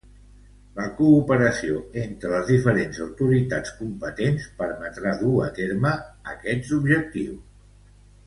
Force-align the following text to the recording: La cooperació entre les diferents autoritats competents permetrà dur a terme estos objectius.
La 0.77 0.85
cooperació 0.99 1.81
entre 2.03 2.31
les 2.31 2.47
diferents 2.53 3.01
autoritats 3.05 3.75
competents 3.83 4.49
permetrà 4.63 5.13
dur 5.21 5.35
a 5.49 5.53
terme 5.61 5.93
estos 6.37 6.73
objectius. 6.81 7.39